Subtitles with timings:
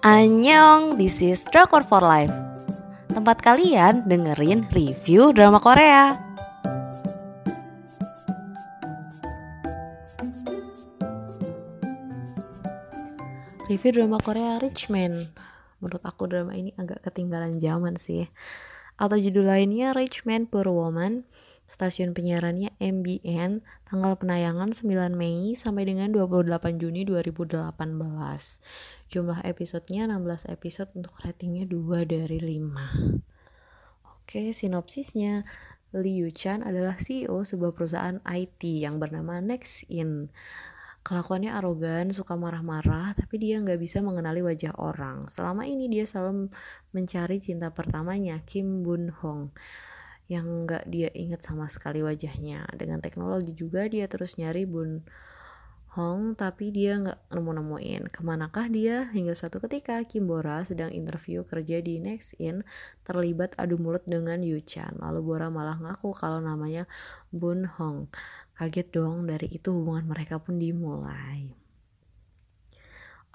[0.00, 2.32] Annyeong, this is Drakor for Life.
[3.12, 6.16] Tempat kalian dengerin review drama Korea.
[13.68, 15.36] Review drama Korea Richman
[15.84, 18.24] Menurut aku drama ini agak ketinggalan zaman sih.
[18.96, 21.28] Atau judul lainnya Richman Per Woman
[21.70, 27.70] Stasiun penyiarannya MBN, tanggal penayangan 9 Mei sampai dengan 28 Juni 2018.
[29.06, 33.22] Jumlah episodenya 16 episode untuk ratingnya 2 dari 5.
[34.02, 35.46] Oke, sinopsisnya.
[35.94, 40.26] Yu Chan adalah CEO sebuah perusahaan IT yang bernama Nexin.
[41.06, 45.30] Kelakuannya arogan, suka marah-marah, tapi dia nggak bisa mengenali wajah orang.
[45.30, 46.50] Selama ini dia selalu
[46.90, 49.54] mencari cinta pertamanya, Kim Bun Hong
[50.30, 52.62] yang nggak dia inget sama sekali wajahnya.
[52.78, 55.02] Dengan teknologi juga dia terus nyari Bun
[55.98, 58.14] Hong tapi dia nggak nemu-nemuin.
[58.14, 59.10] Ke manakah dia?
[59.10, 62.62] Hingga suatu ketika Kim Bora sedang interview kerja di Next In
[63.02, 65.02] terlibat adu mulut dengan Yu Chan.
[65.02, 66.86] Lalu Bora malah ngaku kalau namanya
[67.34, 68.06] Bun Hong.
[68.54, 71.50] Kaget dong dari itu hubungan mereka pun dimulai.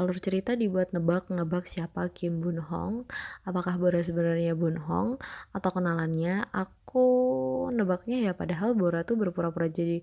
[0.00, 3.04] Alur cerita dibuat nebak-nebak siapa Kim Bun Hong,
[3.44, 5.20] apakah Bora sebenarnya Bun Hong
[5.52, 6.48] atau kenalannya.
[6.56, 7.04] Aku
[7.68, 10.00] nebaknya ya padahal Bora tuh berpura-pura jadi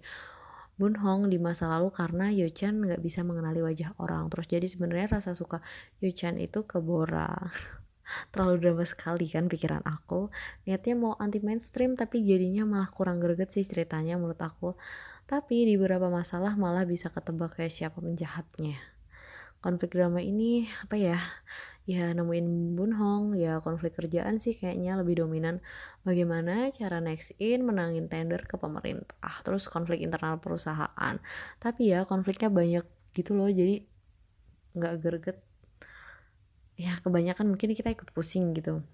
[0.77, 4.29] Bun Hong di masa lalu karena Yo Chan nggak bisa mengenali wajah orang.
[4.29, 5.65] Terus jadi sebenarnya rasa suka
[5.97, 7.33] Yo Chan itu ke Bora.
[8.29, 10.29] Terlalu drama sekali kan pikiran aku.
[10.69, 14.77] Niatnya mau anti mainstream tapi jadinya malah kurang greget sih ceritanya menurut aku.
[15.25, 18.96] Tapi di beberapa masalah malah bisa ketebak kayak siapa penjahatnya
[19.67, 21.19] konflik drama ini apa ya
[21.83, 25.59] ya nemuin Bun Hong ya konflik kerjaan sih kayaknya lebih dominan.
[26.07, 31.15] Bagaimana cara next in menangin tender ke pemerintah terus konflik internal perusahaan.
[31.59, 33.83] Tapi ya konfliknya banyak gitu loh jadi
[34.77, 35.37] nggak gerget
[36.77, 38.85] ya kebanyakan mungkin kita ikut pusing gitu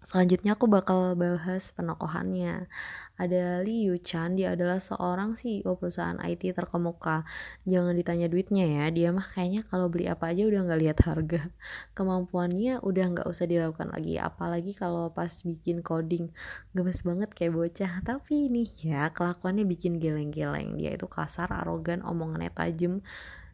[0.00, 2.72] Selanjutnya aku bakal bahas penokohannya.
[3.20, 7.28] Ada Yu Chan, dia adalah seorang CEO perusahaan IT terkemuka.
[7.68, 11.52] Jangan ditanya duitnya ya, dia mah kayaknya kalau beli apa aja udah nggak lihat harga.
[12.00, 16.32] Kemampuannya udah nggak usah diragukan lagi, apalagi kalau pas bikin coding.
[16.72, 20.80] Gemes banget kayak bocah, tapi ini ya kelakuannya bikin geleng-geleng.
[20.80, 23.04] Dia itu kasar, arogan, omongannya tajam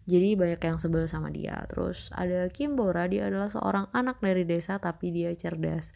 [0.06, 4.46] jadi banyak yang sebel sama dia terus ada Kim Bora dia adalah seorang anak dari
[4.46, 5.90] desa tapi dia cerdas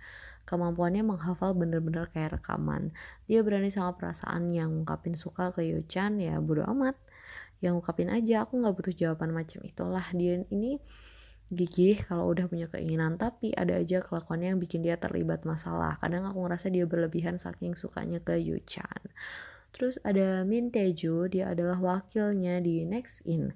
[0.50, 2.90] kemampuannya menghafal bener-bener kayak rekaman.
[3.30, 6.98] Dia berani sama perasaan yang ngungkapin suka ke Yuchan ya bodo amat.
[7.62, 10.02] Yang ngungkapin aja aku nggak butuh jawaban macam itulah.
[10.10, 10.82] Dia ini
[11.50, 15.94] gigih kalau udah punya keinginan tapi ada aja kelakuannya yang bikin dia terlibat masalah.
[16.02, 19.06] Kadang aku ngerasa dia berlebihan saking sukanya ke Yuchan.
[19.70, 23.54] Terus ada Min Teju, dia adalah wakilnya di Next In.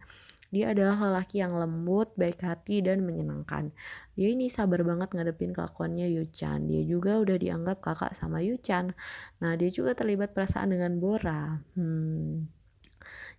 [0.54, 3.75] Dia adalah lelaki yang lembut, baik hati, dan menyenangkan.
[4.15, 6.70] Dia ini sabar banget ngadepin kelakuannya Yuchan.
[6.70, 8.94] Dia juga udah dianggap kakak sama Yuchan.
[9.42, 11.59] Nah, dia juga terlibat perasaan dengan Bora.
[11.75, 12.47] Hmm.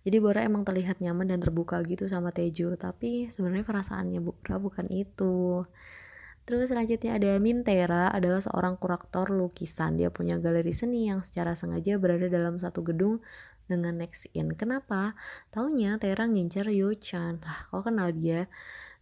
[0.04, 4.86] Jadi Bora emang terlihat nyaman dan terbuka gitu sama Tejo, tapi sebenarnya perasaannya Bora bukan
[4.92, 5.64] itu.
[6.46, 9.98] Terus selanjutnya ada Mintera adalah seorang kurator lukisan.
[9.98, 13.18] Dia punya galeri seni yang secara sengaja berada dalam satu gedung
[13.70, 14.54] dengan next in.
[14.54, 15.18] Kenapa?
[15.54, 17.42] Taunya Tera ngincer Yo-chan.
[17.42, 18.50] Lah, kok kenal dia?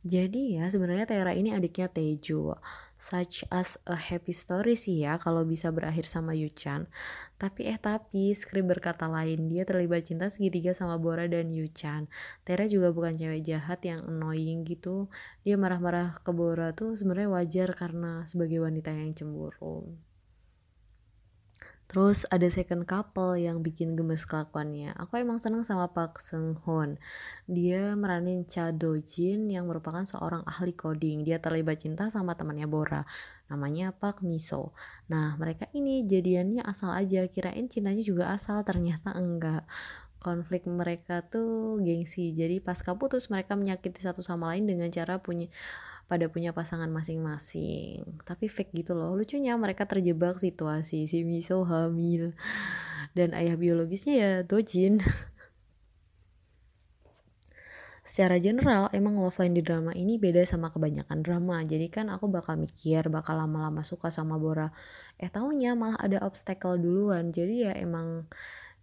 [0.04, 2.60] Jadi ya sebenarnya Tera ini adiknya Tejo.
[2.92, 6.92] Such as a happy story sih ya kalau bisa berakhir sama Yuchan.
[7.40, 12.12] Tapi eh tapi skrip berkata lain dia terlibat cinta segitiga sama Bora dan Yuchan.
[12.44, 15.08] Tera juga bukan cewek jahat yang annoying gitu.
[15.40, 19.88] Dia marah-marah ke Bora tuh sebenarnya wajar karena sebagai wanita yang cemburu.
[21.84, 24.96] Terus ada second couple yang bikin gemes kelakuannya.
[24.96, 26.96] Aku emang seneng sama Park Seung Hoon.
[27.44, 31.22] Dia meranin Cha Do Jin yang merupakan seorang ahli coding.
[31.22, 33.04] Dia terlibat cinta sama temannya Bora.
[33.52, 34.72] Namanya Park Miso.
[35.12, 37.28] Nah mereka ini jadiannya asal aja.
[37.28, 38.64] Kirain cintanya juga asal.
[38.64, 39.68] Ternyata enggak
[40.24, 42.32] konflik mereka tuh gengsi.
[42.32, 45.52] Jadi pas putus mereka menyakiti satu sama lain dengan cara punya
[46.04, 48.04] pada punya pasangan masing-masing.
[48.22, 49.16] Tapi fake gitu loh.
[49.16, 52.36] Lucunya mereka terjebak situasi si Miso hamil.
[53.16, 55.00] Dan ayah biologisnya ya Dojin.
[58.04, 61.64] Secara general emang love line di drama ini beda sama kebanyakan drama.
[61.64, 64.68] Jadi kan aku bakal mikir bakal lama-lama suka sama Bora.
[65.16, 67.32] Eh taunya malah ada obstacle duluan.
[67.32, 68.28] Jadi ya emang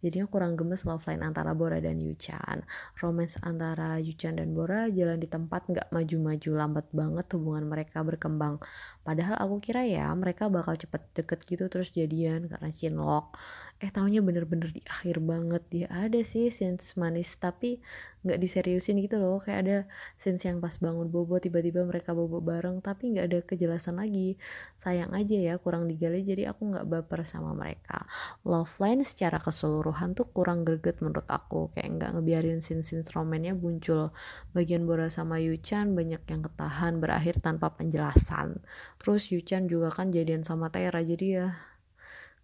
[0.01, 2.65] jadinya kurang gemes love line antara Bora dan Yuchan.
[3.00, 8.57] Romance antara Yuchan dan Bora jalan di tempat nggak maju-maju lambat banget hubungan mereka berkembang
[9.01, 13.38] padahal aku kira ya mereka bakal cepet deket gitu terus jadian karena Chinlock
[13.81, 15.65] eh taunya bener-bener di akhir banget.
[15.74, 17.81] Dia ada sih scenes manis tapi
[18.21, 19.42] nggak diseriusin gitu loh.
[19.42, 19.77] Kayak ada
[20.21, 24.38] scenes yang pas bangun bobo tiba-tiba mereka bobo bareng tapi nggak ada kejelasan lagi.
[24.77, 28.06] Sayang aja ya kurang digali jadi aku nggak baper sama mereka.
[28.45, 31.74] Love line secara keseluruhan tuh kurang greget menurut aku.
[31.74, 34.13] Kayak nggak ngebiarin scene-scene romannya muncul.
[34.54, 38.62] Bagian Bora sama Yuchan banyak yang ketahan berakhir tanpa penjelasan
[39.01, 41.48] terus Yuchan juga kan jadian sama Tera jadi ya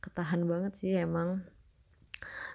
[0.02, 1.46] ketahan banget sih emang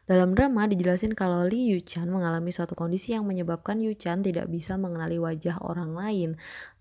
[0.03, 5.23] dalam drama dijelasin kalau Lee Yu-chan mengalami suatu kondisi yang menyebabkan Yu-chan tidak bisa mengenali
[5.23, 6.31] wajah orang lain.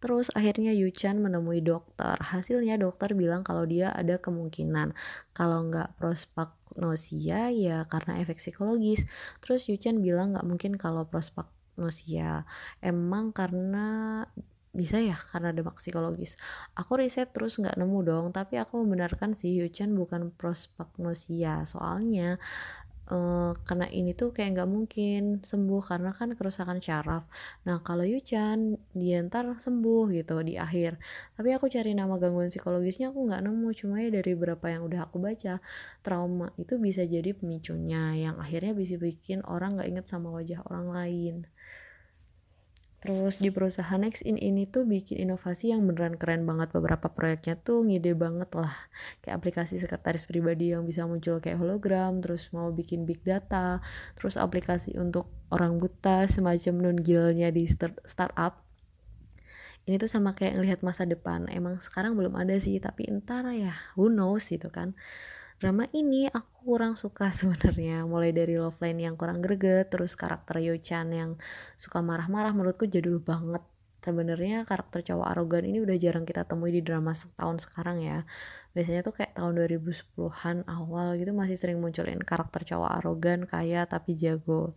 [0.01, 2.18] Terus akhirnya Yu-chan menemui dokter.
[2.18, 4.97] Hasilnya dokter bilang kalau dia ada kemungkinan
[5.38, 9.06] kalau nggak prospagnosia ya karena efek psikologis.
[9.45, 12.50] Terus Yu-chan bilang nggak mungkin kalau prospagnosia.
[12.81, 14.25] Emang karena
[14.71, 16.39] bisa ya karena dampak psikologis.
[16.79, 21.68] Aku riset terus nggak nemu dong tapi aku membenarkan sih Yuchan bukan prospagnosia.
[21.68, 22.39] Soalnya
[23.12, 27.27] uh, karena ini tuh kayak nggak mungkin sembuh karena kan kerusakan syaraf.
[27.68, 30.95] Nah kalau Yuchan dia ntar sembuh gitu di akhir.
[31.35, 33.67] Tapi aku cari nama gangguan psikologisnya aku nggak nemu.
[33.75, 35.59] Cuma ya dari berapa yang udah aku baca
[36.00, 40.88] trauma itu bisa jadi pemicunya yang akhirnya bisa bikin orang nggak inget sama wajah orang
[40.95, 41.35] lain
[43.01, 46.69] Terus di perusahaan Next In ini tuh bikin inovasi yang beneran keren banget.
[46.69, 48.69] Beberapa proyeknya tuh ngide banget lah.
[49.25, 53.81] Kayak aplikasi sekretaris pribadi yang bisa muncul kayak hologram terus mau bikin big data
[54.13, 57.65] terus aplikasi untuk orang buta semacam non gilnya di
[58.06, 58.62] startup.
[59.89, 61.50] Ini tuh sama kayak ngelihat masa depan.
[61.50, 64.94] Emang sekarang belum ada sih tapi entar ya who knows gitu kan
[65.62, 68.02] drama ini aku kurang suka sebenarnya.
[68.10, 71.38] Mulai dari love line yang kurang greget terus karakter Yo-chan yang
[71.78, 73.62] suka marah-marah menurutku jadul banget.
[74.02, 78.25] Sebenarnya karakter cowok arogan ini udah jarang kita temui di drama setahun sekarang ya.
[78.74, 84.18] Biasanya tuh kayak tahun 2010-an awal gitu masih sering munculin karakter cowok arogan kaya tapi
[84.18, 84.74] jago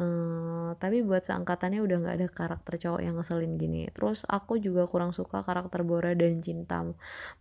[0.00, 3.84] Uh, tapi buat seangkatannya udah nggak ada karakter cowok yang ngeselin gini.
[3.92, 6.80] Terus aku juga kurang suka karakter Bora dan Cinta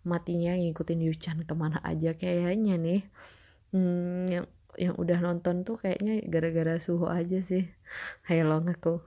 [0.03, 3.01] matinya ngikutin Yuchan ke mana aja kayaknya nih.
[3.71, 4.45] Hmm, yang
[4.75, 7.63] yang udah nonton tuh kayaknya gara-gara suhu aja sih.
[8.27, 8.99] Hayo aku.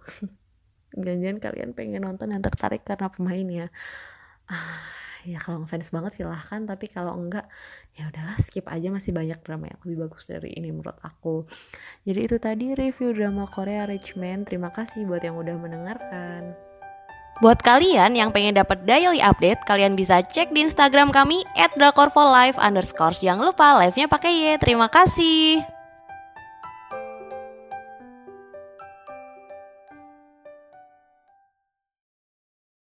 [1.02, 3.66] Jangan-jangan kalian pengen nonton yang tertarik karena pemain ya.
[4.49, 4.81] Ah,
[5.23, 7.47] ya kalau ngefans banget silahkan tapi kalau enggak
[7.95, 11.47] ya udahlah skip aja masih banyak drama yang lebih bagus dari ini menurut aku
[12.03, 16.55] jadi itu tadi review drama Korea Rich Man terima kasih buat yang udah mendengarkan
[17.43, 21.43] Buat kalian yang pengen dapat daily update, kalian bisa cek di Instagram kami
[21.75, 22.55] @drakorfolive.
[23.19, 24.43] Jangan lupa live-nya pakai Y.
[24.63, 25.81] Terima kasih.